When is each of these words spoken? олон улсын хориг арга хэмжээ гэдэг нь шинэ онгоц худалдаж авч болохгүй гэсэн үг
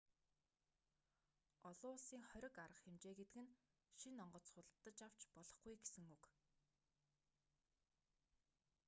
олон 1.69 1.93
улсын 1.97 2.23
хориг 2.29 2.55
арга 2.65 2.79
хэмжээ 2.83 3.13
гэдэг 3.19 3.39
нь 3.45 3.57
шинэ 3.99 4.19
онгоц 4.25 4.45
худалдаж 4.53 4.97
авч 5.07 5.19
болохгүй 5.35 5.73
гэсэн 5.81 6.07
үг 6.15 6.23